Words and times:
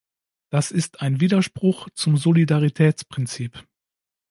Das 0.49 0.71
ist 0.71 1.01
ein 1.01 1.21
Widerspruch 1.21 1.87
zum 1.93 2.17
Solidaritätsprinzip. 2.17 3.63